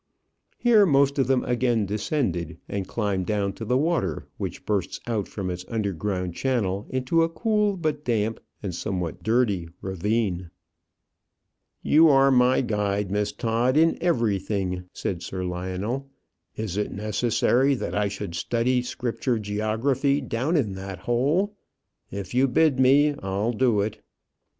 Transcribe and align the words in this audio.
Here 0.57 0.83
most 0.87 1.19
of 1.19 1.27
them 1.27 1.43
again 1.45 1.85
descended, 1.85 2.57
and 2.67 2.87
climbed 2.87 3.27
down 3.27 3.53
to 3.53 3.65
the 3.65 3.77
water, 3.77 4.25
which 4.37 4.65
bursts 4.65 4.99
out 5.05 5.27
from 5.27 5.51
its 5.51 5.63
underground 5.67 6.33
channel 6.33 6.87
into 6.89 7.21
a 7.21 7.29
cool, 7.29 7.77
but 7.77 8.03
damp 8.03 8.39
and 8.63 8.73
somewhat 8.73 9.21
dirty 9.21 9.69
ravine. 9.79 10.49
"You 11.83 12.07
are 12.09 12.31
my 12.31 12.61
guide, 12.61 13.11
Miss 13.11 13.31
Todd, 13.31 13.77
in 13.77 13.95
everything," 14.01 14.85
said 14.91 15.21
Sir 15.21 15.45
Lionel. 15.45 16.09
"Is 16.55 16.77
it 16.77 16.91
necessary 16.91 17.75
that 17.75 17.93
I 17.93 18.07
should 18.07 18.33
study 18.33 18.81
scripture 18.81 19.37
geography 19.37 20.19
down 20.19 20.57
in 20.57 20.71
that 20.73 20.97
hole? 20.97 21.55
If 22.09 22.33
you 22.33 22.47
bid 22.47 22.79
me, 22.79 23.13
I'll 23.21 23.53
do 23.53 23.81
it." 23.81 24.01